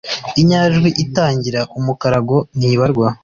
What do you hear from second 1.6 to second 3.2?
umukarago ntibarwa